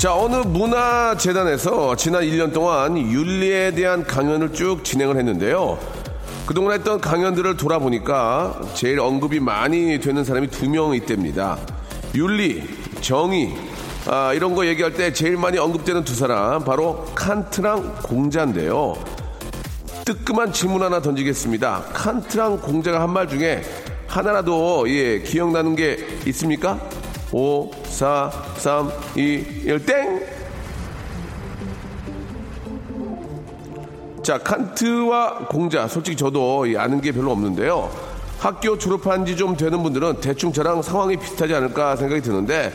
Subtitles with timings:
[0.00, 5.78] 자, 어느 문화재단에서 지난 1년 동안 윤리에 대한 강연을 쭉 진행을 했는데요.
[6.46, 11.58] 그동안 했던 강연들을 돌아보니까 제일 언급이 많이 되는 사람이 두 명 있답니다.
[12.14, 12.66] 윤리,
[13.02, 13.54] 정의,
[14.06, 18.96] 아, 이런 거 얘기할 때 제일 많이 언급되는 두 사람, 바로 칸트랑 공자인데요.
[20.06, 21.84] 뜨끔한 질문 하나 던지겠습니다.
[21.92, 23.62] 칸트랑 공자가 한 말 중에
[24.06, 26.80] 하나라도 예, 기억나는 게 있습니까?
[27.32, 29.20] 5, 4, 3, 2,
[29.64, 30.20] 1, 땡!
[34.22, 37.90] 자, 칸트와 공자, 솔직히 저도 이 아는 게 별로 없는데요.
[38.38, 42.72] 학교 졸업한 지 좀 되는 분들은 대충 저랑 상황이 비슷하지 않을까 생각이 드는데,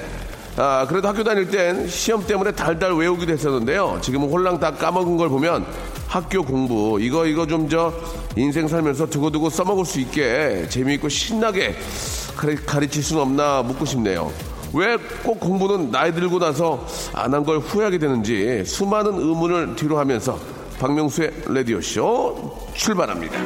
[0.57, 3.99] 아, 그래도 학교 다닐 땐 시험 때문에 달달 외우기도 했었는데요.
[4.01, 5.65] 지금은 홀랑 다 까먹은 걸 보면
[6.07, 7.91] 학교 공부, 이거, 이거 좀 저
[8.35, 11.75] 인생 살면서 두고두고 써먹을 수 있게 재미있고 신나게
[12.35, 14.31] 가르, 가르칠 수는 없나 묻고 싶네요.
[14.75, 20.37] 왜 꼭 공부는 나이 들고 나서 안 한 걸 후회하게 되는지 수많은 의문을 뒤로 하면서
[20.79, 23.39] 박명수의 라디오쇼 출발합니다.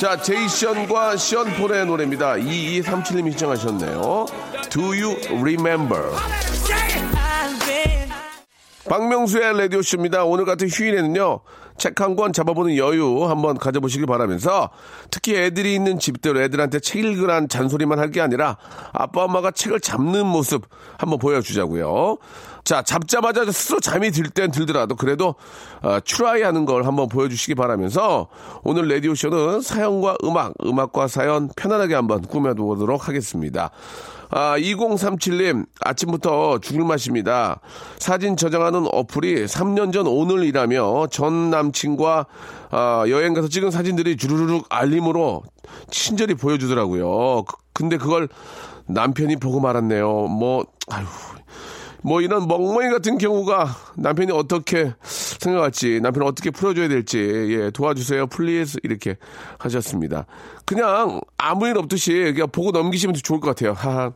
[0.00, 2.34] 자, 제이션과 시언폴의 노래입니다.
[2.34, 4.26] 2237님이 신청하셨네요.
[4.70, 6.02] Do you remember?
[8.88, 10.24] 박명수의 라디오쇼입니다.
[10.24, 11.40] 오늘 같은 휴일에는요,
[11.78, 14.70] 책 한 권 잡아보는 여유 한번 가져보시길 바라면서,
[15.10, 18.56] 특히 애들이 있는 집들, 애들한테 책 읽으란 잔소리만 할 게 아니라,
[18.92, 20.66] 아빠, 엄마가 책을 잡는 모습
[20.98, 22.18] 한번 보여주자고요.
[22.64, 25.34] 자, 잡자마자 스스로 잠이 들 땐 들더라도, 그래도,
[25.82, 28.28] 어, 추라이 하는 걸 한번 보여주시기 바라면서,
[28.62, 33.70] 오늘 라디오쇼는 사연과 음악, 음악과 사연 편안하게 한번 꾸며보도록 하겠습니다.
[34.34, 37.60] 아, 2037님, 아침부터 죽을 맛입니다.
[37.98, 42.26] 사진 저장하는 어플이 3년 전 오늘이라며 전 남친과
[42.70, 45.42] 아, 여행 가서 찍은 사진들이 주르륵 알림으로
[45.90, 47.44] 친절히 보여주더라고요.
[47.44, 48.28] 그- 근데 그걸
[48.86, 50.08] 남편이 보고 말았네요.
[50.28, 51.04] 뭐, 아휴.
[52.02, 58.26] 뭐 이런 멍멍이 같은 경우가 남편이 어떻게 생각할지 남편을 어떻게 풀어줘야 될지 예 도와주세요.
[58.26, 59.16] please 이렇게
[59.58, 60.26] 하셨습니다.
[60.64, 63.72] 그냥 아무 일 없듯이 그냥 보고 넘기시면 좋을 것 같아요.
[63.72, 64.12] 하하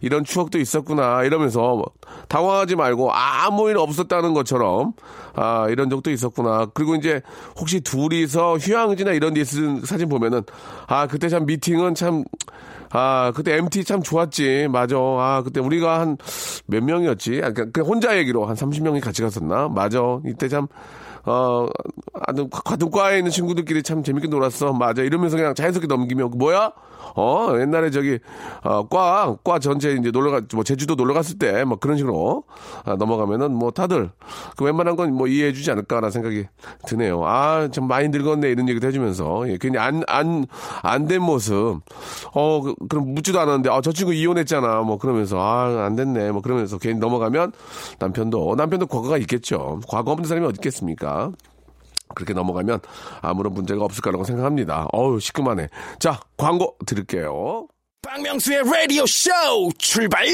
[0.00, 1.84] 이런 추억도 있었구나 이러면서
[2.28, 4.94] 당황하지 말고 아무 일 없었다는 것처럼
[5.34, 6.66] 아 이런 적도 있었구나.
[6.72, 7.20] 그리고 이제
[7.58, 10.42] 혹시 둘이서 휴양지나 이런 데 있는 사진 보면은
[10.86, 12.24] 아 그때 참 미팅은 참
[12.90, 14.68] 아, 그때 MT 참 좋았지.
[14.70, 14.96] 맞아.
[14.96, 16.16] 아, 그때 우리가 한
[16.68, 17.40] 몇 명이었지?
[17.44, 19.68] 아, 그냥 그냥 혼자 얘기로 한 30명이 같이 갔었나?
[19.68, 20.00] 맞아.
[20.26, 20.66] 이때 참,
[21.24, 21.68] 어,
[22.26, 24.72] 아주 같은 과에 있는 친구들끼리 참 재밌게 놀았어.
[24.72, 25.02] 맞아.
[25.02, 26.72] 이러면서 그냥 자연스럽게 넘기면, 뭐야?
[27.18, 28.18] 어, 옛날에 저기,
[28.62, 32.44] 어, 과, 과 전체 이제 놀러 가, 뭐, 제주도 놀러 갔을 때, 뭐, 그런 식으로,
[32.84, 34.10] 아, 넘어가면은, 뭐, 다들,
[34.56, 36.44] 그 웬만한 건 뭐, 이해해 주지 않을까라는 생각이
[36.86, 37.24] 드네요.
[37.24, 40.46] 아, 참 많이 늙었네, 이런 얘기도 해주면서, 예, 괜히 안, 안,
[40.82, 41.80] 안 된 모습,
[42.34, 46.42] 어, 그, 그럼 묻지도 않았는데, 아, 저 친구 이혼했잖아, 뭐, 그러면서, 아, 안 됐네, 뭐,
[46.42, 47.52] 그러면서 괜히 넘어가면,
[47.98, 49.80] 남편도, 남편도 과거가 있겠죠.
[49.88, 51.32] 과거 없는 사람이 어디 있겠습니까?
[52.14, 52.80] 그렇게 넘어가면
[53.20, 54.86] 아무런 문제가 없을 거라고 생각합니다.
[54.92, 55.68] 어우, 시큼하네.
[55.98, 57.66] 자, 광고 드릴게요.
[58.02, 59.30] 박명수의 라디오 쇼
[59.78, 60.24] 출발!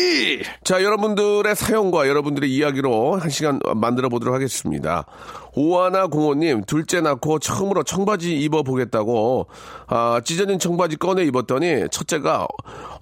[0.62, 5.06] 자, 여러분들의 사연과 여러분들의 이야기로 한 시간 만들어 보도록 하겠습니다.
[5.54, 9.46] 오하나 공호님, 둘째 낳고 처음으로 청바지 입어보겠다고,
[9.86, 12.46] 아, 찢어진 청바지 꺼내 입었더니, 첫째가,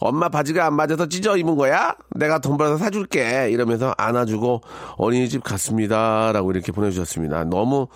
[0.01, 1.95] 엄마 바지가 안 맞아서 찢어 입은 거야?
[2.17, 3.49] 내가 돈 벌어서 사줄게.
[3.51, 4.63] 이러면서 안아주고
[4.97, 6.33] 어린이집 갔습니다.
[6.33, 7.45] 라고 이렇게 보내주셨습니다.
[7.45, 7.87] 너무,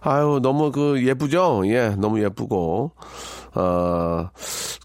[0.00, 1.62] 아유, 너무 그, 예쁘죠?
[1.66, 2.92] 예, 너무 예쁘고.
[3.54, 4.30] 어,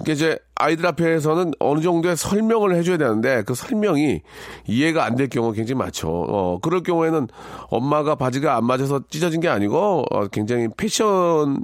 [0.01, 4.21] 이게 이제 아이들 앞에서는 어느 정도의 설명을 해줘야 되는데 그 설명이
[4.67, 6.09] 이해가 안 될 경우가 굉장히 많죠.
[6.09, 7.27] 어, 그럴 경우에는
[7.69, 11.63] 엄마가 바지가 안 맞아서 찢어진 게 아니고 어, 굉장히 패션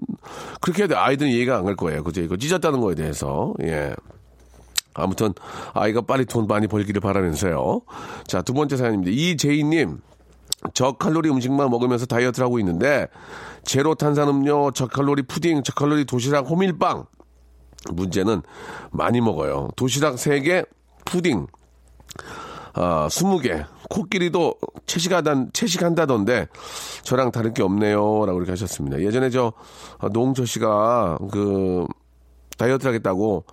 [0.60, 2.04] 그렇게 해도 아이들은 이해가 안 갈 거예요.
[2.04, 2.22] 그죠?
[2.22, 3.94] 이거 찢었다는 거에 대해서 예.
[4.96, 5.34] 아무튼
[5.74, 7.82] 아이가 빨리 돈 많이 벌기를 바라면서요.
[8.28, 9.12] 자 두 번째 사연입니다.
[9.14, 10.00] 이재희 님
[10.74, 13.08] 저칼로리 음식만 먹으면서 다이어트를 하고 있는데
[13.64, 17.06] 제로 탄산음료, 저칼로리 푸딩, 저칼로리 도시락, 호밀빵
[17.92, 18.42] 문제는
[18.92, 19.70] 많이 먹어요.
[19.76, 20.66] 도시락 3개,
[21.06, 21.48] 푸딩
[22.74, 23.66] 아, 20개.
[23.90, 26.48] 코끼리도 채식하단, 채식한다던데,
[27.04, 28.26] 저랑 다를 게 없네요.
[28.26, 29.02] 라고 이렇게 하셨습니다.
[29.02, 29.54] 예전에 저,
[30.00, 31.86] 어, 노홍철 씨가, 그,
[32.58, 33.46] 다이어트를 하겠다고,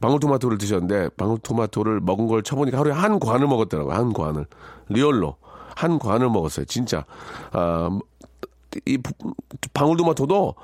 [0.00, 3.94] 방울토마토를 드셨는데, 방울토마토를 먹은 걸 쳐보니까 하루에 한 관을 먹었더라고요.
[3.94, 4.46] 한 관을.
[4.88, 5.36] 리얼로.
[5.76, 6.66] 한 관을 먹었어요.
[6.66, 7.04] 진짜.
[7.52, 7.98] 아,
[8.86, 8.98] 이
[9.74, 10.54] 방울토마토도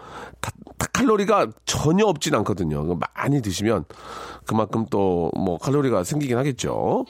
[0.92, 2.98] 칼로리가 전혀 없진 않거든요.
[3.14, 3.84] 많이 드시면
[4.46, 7.04] 그만큼 또 뭐 칼로리가 생기긴 하겠죠.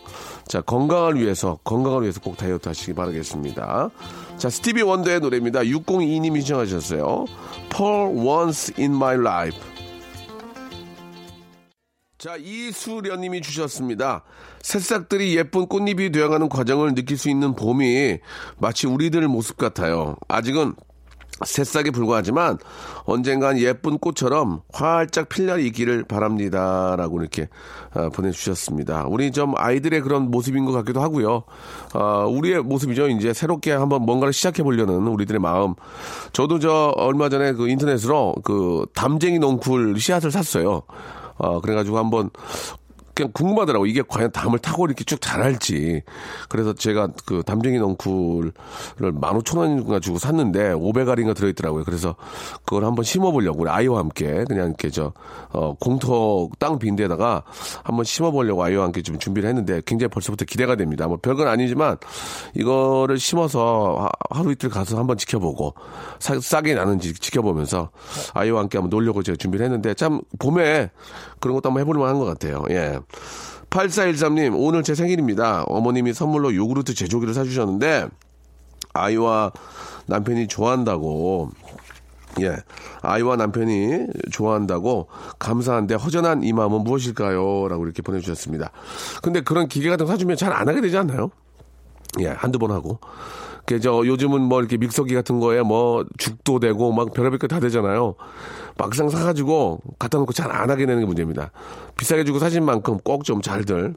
[0.46, 3.90] 자 건강을 위해서 건강을 위해서 꼭 다이어트 하시기 바라겠습니다.
[4.36, 5.60] 자 스티비 원더의 노래입니다.
[5.60, 7.24] 602님이 신청하셨어요.
[7.70, 9.75] Paul Once in My Life.
[12.26, 14.24] 자, 이수련님이 주셨습니다.
[14.60, 18.18] 새싹들이 예쁜 꽃잎이 되어가는 과정을 느낄 수 있는 봄이
[18.58, 20.16] 마치 우리들 모습 같아요.
[20.26, 20.74] 아직은
[21.44, 22.58] 새싹에 불과하지만
[23.04, 26.96] 언젠간 예쁜 꽃처럼 활짝 필 날이 있기를 바랍니다.
[26.96, 27.48] 라고 이렇게
[27.94, 29.06] 아, 보내주셨습니다.
[29.06, 31.44] 우리 좀 아이들의 그런 모습인 것 같기도 하고요.
[31.92, 33.08] 아, 우리의 모습이죠.
[33.10, 35.74] 이제 새롭게 한번 뭔가를 시작해 보려는 우리들의 마음.
[36.32, 40.82] 저도 저 얼마 전에 그 인터넷으로 그 담쟁이 농쿨 씨앗을 샀어요.
[41.38, 42.30] 어, 그래가지고 한번
[43.16, 43.86] 그냥 궁금하더라고.
[43.86, 46.02] 이게 과연 담을 타고 이렇게 쭉 자랄지.
[46.48, 48.52] 그래서 제가 그 담쟁이 넝쿨을
[49.00, 51.84] 15,000원인가 주고 샀는데 500알인가 들어있더라고요.
[51.84, 52.14] 그래서
[52.64, 55.12] 그걸 한번 심어보려고 우리 아이와 함께 그냥 이렇게 저,
[55.50, 57.42] 어, 공터 땅 빈 데다가
[57.84, 61.08] 한번 심어보려고 아이와 함께 좀 준비를 했는데 굉장히 벌써부터 기대가 됩니다.
[61.08, 61.96] 뭐 별건 아니지만
[62.54, 65.74] 이거를 심어서 하 루 이틀 가서 한번 지켜보고
[66.18, 67.90] 사, 싹이 나는지 지켜보면서
[68.34, 70.90] 아이와 함께 한번 놀려고 제가 준비를 했는데 참 봄에
[71.40, 72.62] 그런 것도 한번 해볼 만한 것 같아요.
[72.70, 72.98] 예.
[73.70, 75.64] 8413님, 오늘 제 생일입니다.
[75.64, 78.08] 어머님이 선물로 요구르트 제조기를 사주셨는데,
[78.94, 79.52] 아이와
[80.06, 81.50] 남편이 좋아한다고,
[82.40, 82.56] 예.
[83.02, 85.08] 아이와 남편이 좋아한다고
[85.38, 87.68] 감사한데 허전한 이 마음은 무엇일까요?
[87.68, 88.72] 라고 이렇게 보내주셨습니다.
[89.22, 91.30] 근데 그런 기계 같은 거 사주면 잘 안 하게 되지 않나요?
[92.20, 92.98] 예, 한두 번 하고.
[93.66, 98.14] 그저 요즘은 뭐 이렇게 믹서기 같은 거에 뭐 죽도 되고 막 별의별 게 다 되잖아요.
[98.78, 101.50] 막상 사가지고 갖다 놓고 잘 안 하게 되는 게 문제입니다.
[101.96, 103.94] 비싸게 주고 사신 만큼 꼭 좀 잘들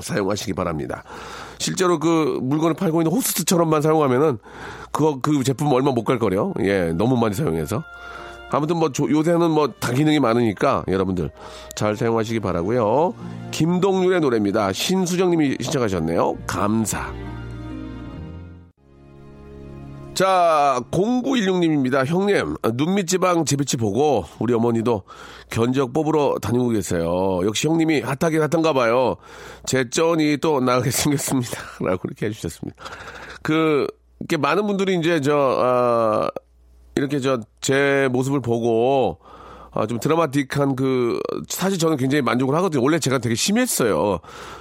[0.00, 1.04] 사용하시기 바랍니다.
[1.58, 4.38] 실제로 그 물건을 팔고 있는 호스트처럼만 사용하면은
[4.92, 6.54] 그거 그 제품 얼마 못 갈 거래요.
[6.60, 7.84] 예, 너무 많이 사용해서.
[8.50, 11.30] 아무튼 뭐 조, 요새는 뭐 다 기능이 많으니까 여러분들
[11.76, 13.14] 잘 사용하시기 바라고요.
[13.52, 14.72] 김동률의 노래입니다.
[14.72, 16.38] 신수정님이 신청하셨네요.
[16.46, 17.12] 감사.
[20.20, 22.04] 자, 0916님입니다.
[22.04, 25.04] 형님, 눈밑지방 재배치 보고 우리 어머니도
[25.48, 27.40] 견적 뽑으러 다니고 계세요.
[27.46, 29.16] 역시 형님이 핫하긴 핫한가 봐요.
[29.64, 31.62] 제 쩐이 또 나가게 생겼습니다.
[31.80, 32.84] 라고 이렇게 해주셨습니다.
[33.40, 33.86] 그,
[34.18, 36.28] 이렇게 많은 분들이 이제 저, 아,
[36.96, 39.20] 이렇게 저, 제 모습을 보고
[39.72, 42.82] 아, 좀 드라마틱한 그, 사실 저는 굉장히 만족을 하거든요.
[42.82, 44.18] 원래 제가 되게 심했어요.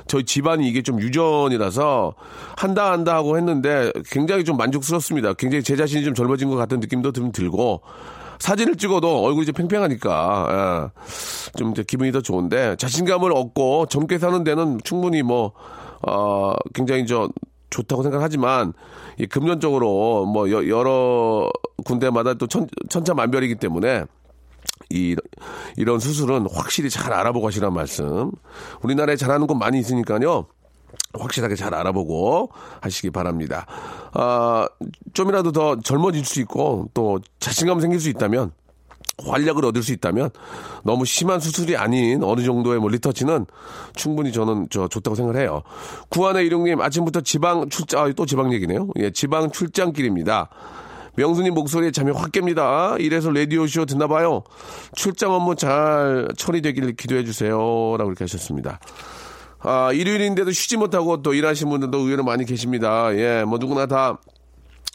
[0.07, 2.13] 저희 집안이 이게 좀 유전이라서
[2.57, 5.33] 한다 한다 하고 했는데 굉장히 좀 만족스럽습니다.
[5.33, 7.81] 굉장히 제 자신이 좀 젊어진 것 같은 느낌도 좀 들고
[8.39, 14.79] 사진을 찍어도 얼굴이 좀 팽팽하니까 예, 좀 기분이 더 좋은데 자신감을 얻고 젊게 사는 데는
[14.83, 15.51] 충분히 뭐,
[16.07, 17.29] 어, 굉장히 저
[17.69, 18.73] 좋다고 생각하지만
[19.19, 21.51] 이 금전적으로 뭐 여, 여러
[21.85, 24.05] 군데마다 또 천, 천차만별이기 때문에
[24.89, 25.15] 이,
[25.77, 28.31] 이런 수술은 확실히 잘 알아보고 하시란 말씀.
[28.81, 30.47] 우리나라에 잘하는 곳 많이 있으니까요.
[31.13, 32.51] 확실하게 잘 알아보고
[32.81, 33.65] 하시기 바랍니다.
[34.13, 34.67] 아,
[35.13, 38.51] 좀이라도 더 젊어질 수 있고 또 자신감 생길 수 있다면
[39.25, 40.29] 활력을 얻을 수 있다면
[40.83, 43.45] 너무 심한 수술이 아닌 어느 정도의 뭐 리터치는
[43.95, 45.61] 충분히 저는 저 좋다고 생각을 해요.
[46.09, 48.87] 구한의 일용님 아침부터 지방 출장 아, 또 지방 얘기네요.
[48.97, 50.49] 예, 지방 출장길입니다.
[51.19, 52.95] 명수님 목소리에 잠이 확 깹니다.
[53.01, 54.43] 이래서 라디오쇼 듣나봐요.
[54.93, 57.51] 출장 업무 잘 처리되길 기도해주세요.
[57.97, 58.79] 라고 이렇게 하셨습니다.
[59.59, 63.13] 아, 일요일인데도 쉬지 못하고 또 일하시는 분들도 의외로 많이 계십니다.
[63.15, 64.17] 예, 뭐 누구나 다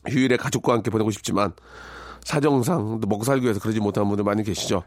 [0.08, 1.52] 휴일에 가족과 함께 보내고 싶지만
[2.22, 4.82] 사정상 또 먹고 살기 위해서 그러지 못하는 분들 많이 계시죠.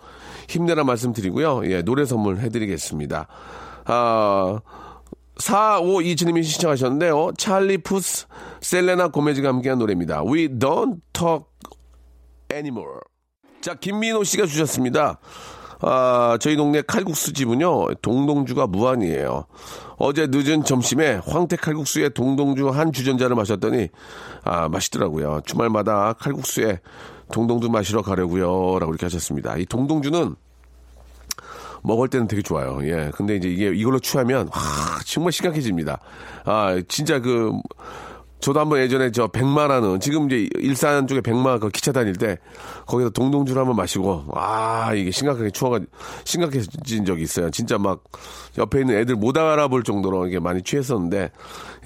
[0.49, 1.69] 힘내라 말씀드리고요.
[1.69, 3.27] 예, 노래 선물 해드리겠습니다.
[3.85, 4.59] 아,
[5.39, 7.31] 4527님이 신청하셨는데요.
[7.37, 8.27] 찰리 푸스,
[8.61, 10.23] 셀레나 고메즈가 함께한 노래입니다.
[10.23, 11.45] We don't talk
[12.51, 12.99] anymore.
[13.61, 15.19] 자, 김민호 씨가 주셨습니다.
[15.79, 19.45] 아, 저희 동네 칼국수 집은요, 동동주가 무한이에요.
[19.97, 23.89] 어제 늦은 점심에 황태 칼국수에 동동주 한 주전자를 마셨더니,
[24.43, 25.41] 아, 맛있더라고요.
[25.45, 26.79] 주말마다 칼국수에
[27.31, 28.79] 동동주 마시러 가려고요.
[28.79, 29.57] 라고 이렇게 하셨습니다.
[29.57, 30.35] 이 동동주는
[31.83, 32.79] 먹을 때는 되게 좋아요.
[32.83, 33.11] 예.
[33.15, 35.99] 근데 이제 이게 이걸로 취하면, 와, 정말 심각해집니다.
[36.45, 37.51] 아, 진짜 그,
[38.39, 42.37] 저도 한번 예전에 저 백마라는 지금 이제 일산 쪽에 백마 그 기차 다닐 때
[42.85, 45.79] 거기서 동동주를 한번 마시고 아 이게 심각하게 추워가
[46.23, 47.49] 심각해진 적이 있어요.
[47.49, 48.03] 진짜 막
[48.57, 51.31] 옆에 있는 애들 못 알아볼 정도로 이게 많이 취했었는데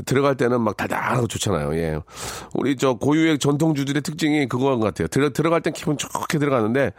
[0.06, 1.74] 들어갈 때는 막 달달하고 좋잖아요.
[1.76, 2.00] 예.
[2.54, 5.08] 우리 저 고유의 전통주들의 특징이 그거인 것 같아요.
[5.08, 6.92] 들어 들어갈 땐 기분 좋게 들어가는데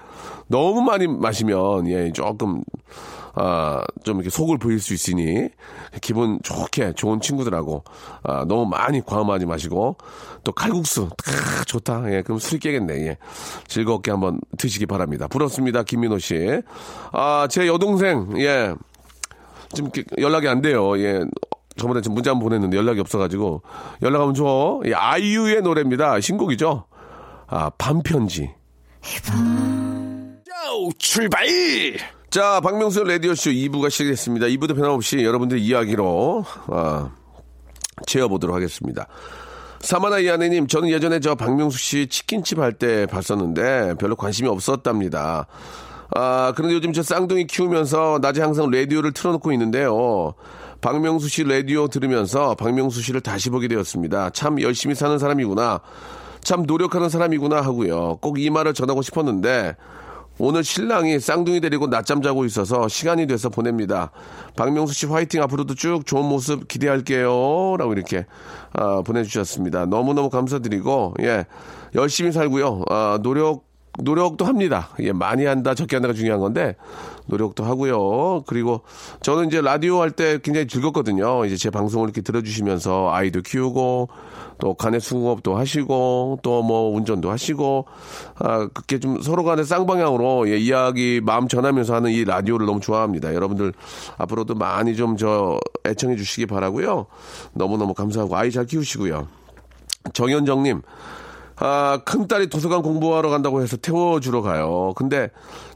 [0.49, 2.63] 너무 많이 마시면 예 조금
[3.35, 5.49] 아, 좀 이렇게 속을 보일 수 있으니
[6.01, 7.85] 기분 좋게 좋은 친구들하고
[8.23, 9.97] 아, 너무 많이 과음하지 마시고
[10.45, 12.13] 또 칼국수 아, 좋다.
[12.13, 13.07] 예, 그럼 술이 깨겠네.
[13.07, 13.19] 예.
[13.67, 15.27] 즐겁게 한번 드시기 바랍니다.
[15.29, 15.83] 부럽습니다.
[15.83, 16.63] 김민호 씨.
[17.13, 18.75] 아, 제 여동생 예.
[19.73, 20.99] 지금 이렇게 연락이 안 돼요.
[20.99, 21.21] 예.
[21.77, 23.63] 저번에 지금 문자 한번 보냈는데 연락이 없어가지고
[24.03, 24.81] 연락 하면 줘.
[24.85, 26.21] 예, 아이유의 노래입니다.
[26.21, 26.85] 신곡이죠.
[27.47, 28.51] 아, 반편지.
[29.03, 31.47] 쇼 출발!
[32.33, 34.47] 자, 박명수 라디오쇼 2부가 시작됐습니다.
[34.47, 37.11] 2부도 변함없이 여러분들의 이야기로, 아,
[38.07, 39.07] 채워보도록 하겠습니다.
[39.81, 45.47] 사마나 이하네님, 저는 예전에 저 박명수 씨 치킨집 할 때 봤었는데 별로 관심이 없었답니다.
[46.15, 50.33] 아, 그런데 요즘 저 쌍둥이 키우면서 낮에 항상 라디오를 틀어놓고 있는데요.
[50.81, 54.31] 박명수 씨 라디오 들으면서 박명수 씨를 다시 보게 되었습니다.
[54.31, 55.81] 참 열심히 사는 사람이구나.
[56.41, 58.17] 참 노력하는 사람이구나 하고요.
[58.23, 59.77] 꼭 이 말을 전하고 싶었는데
[60.45, 64.11] 오늘 신랑이 쌍둥이 데리고 낮잠 자고 있어서 시간이 돼서 보냅니다.
[64.57, 67.77] 박명수 씨 화이팅 앞으로도 쭉 좋은 모습 기대할게요.
[67.79, 68.27] 라고 이렇게
[68.73, 69.87] 아, 보내주셨습니다.
[69.87, 71.47] 너무너무 감사드리고 예
[71.95, 72.83] 열심히 살고요.
[72.91, 74.89] 아, 노력 노력도 합니다.
[75.01, 76.77] 예, 많이 한다, 적게 한다가 중요한 건데,
[77.27, 78.43] 노력도 하고요.
[78.47, 78.81] 그리고
[79.21, 81.45] 저는 이제 라디오 할 때 굉장히 즐겁거든요.
[81.45, 84.09] 이제 제 방송을 이렇게 들어주시면서 아이도 키우고,
[84.59, 87.87] 또 간의 수공업도 하시고, 또 뭐 운전도 하시고,
[88.39, 93.35] 아, 그렇게 좀 서로 간의 쌍방향으로 예, 이야기 마음 전하면서 하는 이 라디오를 너무 좋아합니다.
[93.35, 93.73] 여러분들
[94.19, 97.07] 앞으로도 많이 좀 저 애청해 주시기 바라고요
[97.53, 99.29] 너무너무 감사하고 아이 잘 키우시고요.
[100.15, 100.81] 정현정님,
[101.57, 104.93] 아, 큰딸이 도서관 공부하러 간다고 해서 태워주러 가요.
[104.97, 105.31] 근데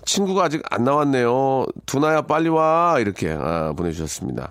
[0.04, 1.66] 친구가 아직 안 나왔네요.
[1.86, 2.96] 두나야 빨리 와.
[2.98, 4.50] 이렇게 아, 보내주셨습니다.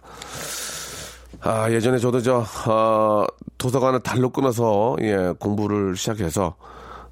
[1.42, 3.26] 아, 예전에 저도 저, 어,
[3.58, 6.56] 도서관을 달로 끊어서, 예, 공부를 시작해서,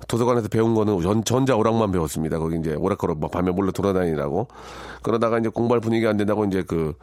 [0.08, 2.39] 도서관에서 배운 거는 전, 전자 오락만 배웠습니다.
[2.39, 4.48] 거기 이제 오락가로 뭐 밤에 몰래 돌아다니라고.
[5.03, 6.96] 그러다가 이제 공부할 분위기 안 된다고 이제 그,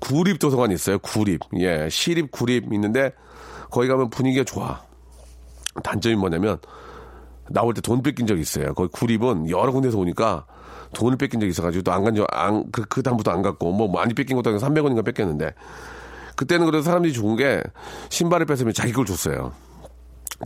[0.00, 0.98] 구립 도서관이 있어요.
[0.98, 1.40] 구립.
[1.58, 3.12] 예, 시립, 구립 있는데,
[3.70, 4.80] 거기 가면 분위기가 좋아.
[5.82, 6.58] 단점이 뭐냐면
[7.50, 8.72] 나올 때 돈 뺏긴 적이 있어요.
[8.74, 10.46] 거기 구립은 여러 군데서 오니까
[10.94, 13.88] 돈을 뺏긴 적이 있어가지고 또 안 간 적, 안, 그, 그 다음부터 안 갔고, 뭐
[13.90, 15.54] 많이 뺏긴 것도 아니고 300원인가 뺏겼는데,
[16.36, 17.62] 그때는 그래도 사람들이 좋은 게
[18.10, 19.52] 신발을 뺏으면 자기 걸 줬어요.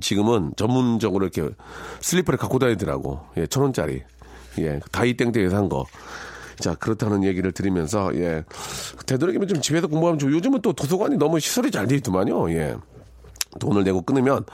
[0.01, 1.53] 지금은 전문적으로 이렇게
[2.01, 3.21] 슬리퍼를 갖고 다니더라고.
[3.39, 4.03] 예, 천 원짜리.
[4.59, 5.85] 예, 다이땡땡에서 한 거.
[6.61, 8.45] 자, 그렇다는 얘기를 드리면서, 예.
[9.07, 12.51] 되도록이면 좀 집에서 공부하면 좋고, 요즘은 또 도서관이 너무 시설이 잘 돼 있더만요.
[12.53, 12.77] 예.
[13.59, 14.45] 돈을 내고 끊으면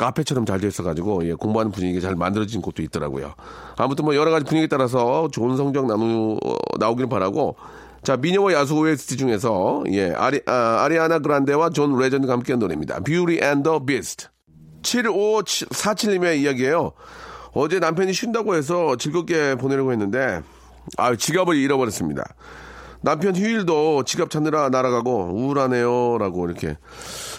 [0.00, 3.34] 카페처럼 잘돼 있어가지고 예, 공부하는 분위기 잘 만들어진 곳도 있더라고요.
[3.76, 6.38] 아무튼 뭐 여러 가지 분위기에 따라서 좋은 성적 나누
[6.78, 7.56] 나오기를 바라고
[8.02, 13.00] 자 미녀와 야수 OST 중에서 예 아리 아, 아리아나 그란데와 존 레전드가 함께한 노래입니다.
[13.00, 14.28] Beauty and the Beast.
[14.80, 16.92] 7547님의 이야기예요.
[17.52, 20.40] 어제 남편이 쉰다고 해서 즐겁게 보내려고 했는데
[20.96, 22.24] 아 지갑을 잃어버렸습니다.
[23.02, 26.76] 남편 휴일도 지갑 찾느라 날아가고 우울하네요라고 이렇게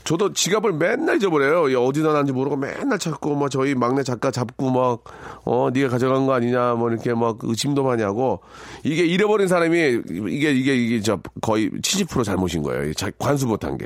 [0.03, 1.71] 저도 지갑을 맨날 잊어버려요.
[1.71, 5.03] 예, 어디다 놨는지 모르고 맨날 찾고 뭐 저희 막내 작가 잡고 막
[5.43, 8.41] 어 네가 가져간 거 아니냐 뭐 이렇게 막 의심도 많이 하고
[8.83, 12.93] 이게 잃어버린 사람이 이게 이게 이게 저 거의 70% 잘못인 거예요.
[12.93, 13.85] 자- 관수 못한 게.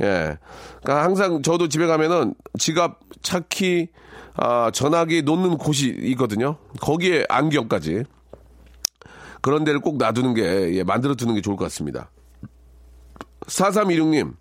[0.00, 0.38] 예.
[0.82, 3.88] 그러니까 항상 저도 집에 가면은 지갑, 차키,
[4.34, 6.56] 아, 전화기 놓는 곳이 있거든요.
[6.80, 8.04] 거기에 안경까지.
[9.42, 12.10] 그런 데를 꼭 놔두는 게, 예, 만들어 두는 게 좋을 것 같습니다.
[13.46, 14.34] 4316님.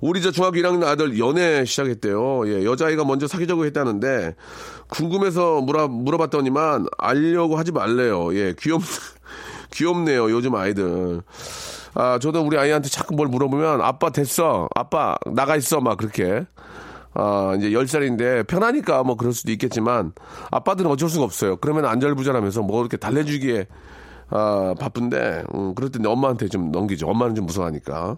[0.00, 2.48] 우리 저 중학교 1학년 아들 연애 시작했대요.
[2.48, 4.34] 예, 여자아이가 먼저 사귀자고 했다는데,
[4.88, 8.34] 궁금해서 물어, 물어봤더니만, 알려고 하지 말래요.
[8.34, 8.80] 예, 귀엽,
[9.72, 10.30] 귀엽네요.
[10.30, 11.22] 요즘 아이들.
[11.94, 14.68] 아, 저도 우리 아이한테 자꾸 뭘 물어보면, 아빠 됐어.
[14.74, 15.80] 아빠 나가 있어.
[15.80, 16.46] 막 그렇게.
[17.14, 20.12] 아, 이제 10살인데 편하니까 뭐 그럴 수도 있겠지만,
[20.50, 21.56] 아빠들은 어쩔 수가 없어요.
[21.56, 23.66] 그러면 안절부절하면서 뭐 이렇게 달래주기에,
[24.30, 27.06] 아, 바쁜데, 음, 그럴 때 엄마한테 좀 넘기죠.
[27.06, 28.16] 엄마는 좀 무서워하니까.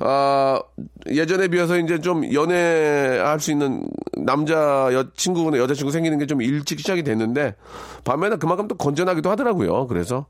[0.00, 0.60] 아,
[1.08, 3.82] 예전에 비해서 이제 좀 연애할 수 있는
[4.16, 7.56] 남자 여 친구나 여자친구 생기는 게 좀 일찍 시작이 됐는데
[8.04, 9.88] 밤에는 그만큼 또 건전하기도 하더라고요.
[9.88, 10.26] 그래서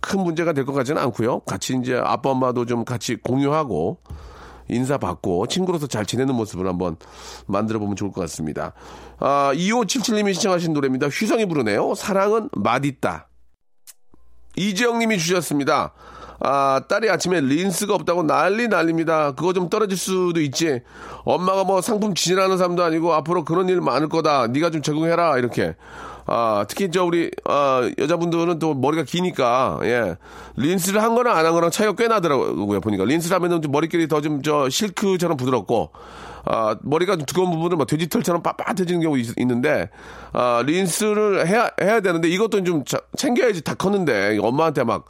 [0.00, 1.40] 큰 문제가 될 것 같지는 않고요.
[1.40, 3.98] 같이 이제 아빠 엄마도 좀 같이 공유하고
[4.70, 6.96] 인사받고 친구로서 잘 지내는 모습을 한번
[7.46, 8.72] 만들어 보면 좋을 것 같습니다.
[9.18, 11.08] 아, 2577님이 시청하신 노래입니다.
[11.08, 11.94] 휘성이 부르네요.
[11.94, 13.28] 사랑은 맛있다.
[14.56, 15.92] 이재영 님이 주셨습니다.
[16.42, 19.32] 아, 딸이 아침에 린스가 없다고 난리 난립니다.
[19.32, 20.80] 그거 좀 떨어질 수도 있지.
[21.24, 24.46] 엄마가 뭐 상품 지지하는 사람도 아니고 앞으로 그런 일 많을 거다.
[24.46, 25.36] 네가 좀 제공해라.
[25.38, 25.76] 이렇게.
[26.32, 30.14] 아, 특히 저 우리 아, 여자분들은 또 머리가 기니까 예.
[30.56, 32.80] 린스를 한 거랑 안 한 거랑 차이가 꽤 나더라고요.
[32.80, 35.90] 보니까 린스를 하면은 좀 머리끼리 더좀 저 실크처럼 부드럽고
[36.44, 39.90] 아, 머리가 좀 두꺼운 부분은 막 돼지털처럼 빳빳해지는 경우 있, 는데
[40.32, 45.06] 아, 린스를 해야, 해야 되는데 이것도 좀 자, 챙겨야지 다 컸는데 엄마한테 막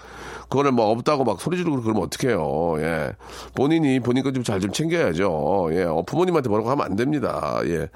[0.48, 2.76] 그거를 뭐 없다고 막 소리 지르고 그러면 어떡해요.
[2.78, 3.12] 예.
[3.54, 5.68] 본인이 본인 거 좀 잘좀 챙겨야죠.
[5.72, 5.82] 예.
[5.82, 7.60] 어, 부모님한테 뭐라고 하면 안 됩니다.
[7.66, 7.88] 예.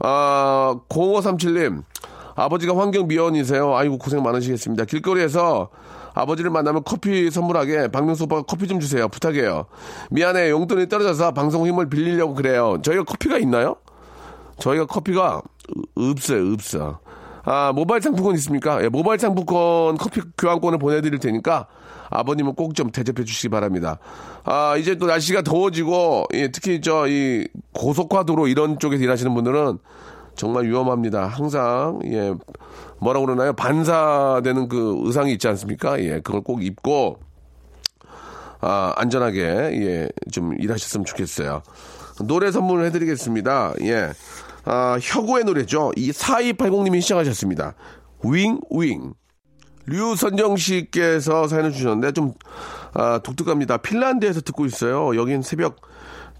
[0.00, 1.82] 아, 0537님.
[2.38, 3.74] 아버지가 환경 미원이세요.
[3.76, 4.84] 아이고 고생 많으시겠습니다.
[4.84, 5.70] 길거리에서
[6.14, 9.08] 아버지를 만나면 커피 선물하게 박명수 오빠가 커피 좀 주세요.
[9.08, 9.66] 부탁해요.
[10.10, 12.78] 미안해 용돈이 떨어져서 방송 힘을 빌리려고 그래요.
[12.82, 13.76] 저희가 커피가 있나요?
[14.58, 15.42] 저희가 커피가
[15.96, 16.52] 없어요.
[16.52, 17.00] 없어.
[17.44, 18.82] 아 모바일 상품권 있습니까?
[18.84, 21.66] 예, 모바일 상품권 커피 교환권을 보내드릴 테니까
[22.10, 23.98] 아버님은 꼭 좀 대접해 주시기 바랍니다.
[24.44, 29.78] 아 이제 또 날씨가 더워지고 예, 특히 저 이 고속화도로 이런 쪽에서 일하시는 분들은
[30.38, 31.26] 정말 위험합니다.
[31.26, 32.32] 항상 예
[33.00, 33.52] 뭐라 고 그러나요?
[33.52, 36.00] 반사되는 그 의상이 있지 않습니까?
[36.00, 37.18] 예 그걸 꼭 입고
[38.60, 41.62] 아 안전하게 예 좀 일하셨으면 좋겠어요.
[42.24, 43.74] 노래 선물을 해드리겠습니다.
[43.82, 44.12] 예.
[44.64, 45.92] 아, 혁오의 노래죠.
[45.96, 47.74] 이 4280님이 시작하셨습니다.
[48.24, 49.14] 윙, 윙.
[49.86, 52.34] 류선정 씨께서 사연을 주셨는데 좀,
[52.92, 53.78] 아, 독특합니다.
[53.78, 55.16] 핀란드에서 듣고 있어요.
[55.16, 55.76] 여긴 새벽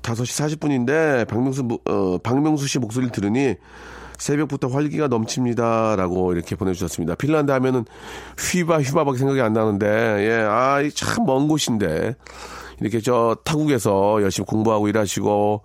[0.02, 3.55] 5시 40분인데, 박명수, 어, 박명수 씨 목소리를 들으니
[4.19, 5.97] 새벽부터 활기가 넘칩니다.
[5.97, 7.14] 라고 이렇게 보내주셨습니다.
[7.14, 7.85] 핀란드 하면은
[8.38, 12.14] 휘바, 휘바밖에 생각이 안 나는데, 예, 아, 참 먼 곳인데.
[12.81, 15.62] 이렇게 저 타국에서 열심히 공부하고 일하시고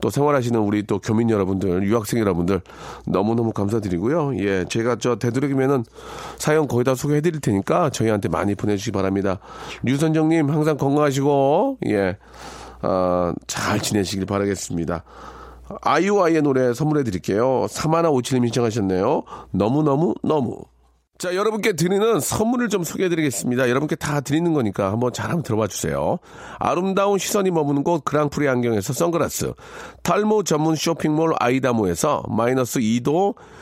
[0.00, 2.60] 또 생활하시는 우리 또 교민 여러분들, 유학생 여러분들
[3.06, 4.36] 너무너무 감사드리고요.
[4.40, 5.84] 예, 제가 저 되도록이면은
[6.38, 9.38] 사연 거의 다 소개해 드릴 테니까 저희한테 많이 보내주시기 바랍니다.
[9.84, 12.16] 류선정님 항상 건강하시고, 예,
[12.82, 15.04] 아, 잘 지내시길 바라겠습니다.
[15.82, 17.66] 아이오아이의 노래 선물해 드릴게요.
[17.68, 19.22] 3157님 신청하셨네요.
[19.50, 20.60] 너무너무 너무.
[21.18, 23.70] 자, 여러분께 드리는 선물을 좀 소개해 드리겠습니다.
[23.70, 26.18] 여러분께 다 드리는 거니까 한번 잘 한번 들어봐 주세요.
[26.58, 29.54] 아름다운 시선이 머무는 곳 그랑프리 안경에서 선글라스,
[30.02, 33.34] 탈모 전문 쇼핑몰 아이다모에서 마이너스 2도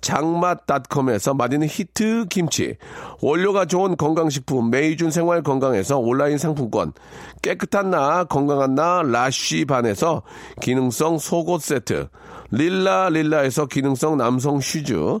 [0.00, 2.76] 장맛닷컴에서 맛있는 히트 김치,
[3.20, 6.92] 원료가 좋은 건강식품 메이준 생활 건강에서 온라인 상품권,
[7.42, 10.22] 깨끗한 나 건강한 나 라쉬반에서
[10.60, 12.08] 기능성 속옷 세트,
[12.50, 15.20] 릴라 릴라에서 기능성 남성 슈즈,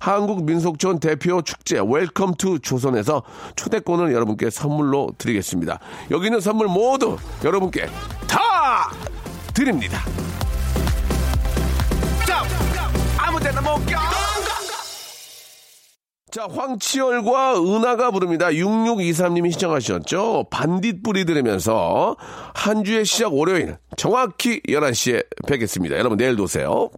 [0.00, 3.22] 한국민속촌 대표 축제 웰컴 투 조선에서
[3.54, 5.78] 초대권을 여러분께 선물로 드리겠습니다.
[6.10, 7.86] 여기 있는 선물 모두 여러분께
[8.26, 8.90] 다
[9.54, 10.00] 드립니다.
[13.18, 13.98] 아무데나 못 껴!
[16.30, 18.50] 자, 황치열과 은하가 부릅니다.
[18.50, 20.46] 6623님이 시청하셨죠?
[20.50, 22.16] 반딧불이 들으면서
[22.54, 25.96] 한 주의 시작 월요일 정확히 11시에 뵙겠습니다.
[25.98, 26.90] 여러분 내일도 오세요.